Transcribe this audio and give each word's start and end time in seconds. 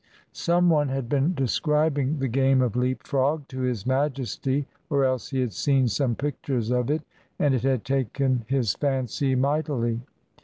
Some 0.33 0.67
one 0.71 0.89
had 0.89 1.07
been 1.07 1.35
describing 1.35 2.17
the 2.17 2.27
game 2.27 2.63
of 2.63 2.75
leap 2.75 3.03
frog 3.05 3.47
to 3.49 3.59
His 3.59 3.85
Majesty 3.85 4.65
or 4.89 5.05
else 5.05 5.29
he 5.29 5.41
had 5.41 5.53
seen 5.53 5.87
some 5.87 6.15
pictures 6.15 6.71
of 6.71 6.89
it, 6.89 7.03
and 7.37 7.53
it 7.53 7.61
had 7.61 7.85
taken 7.85 8.43
his 8.47 8.73
fancy 8.73 9.35
mightily. 9.35 10.01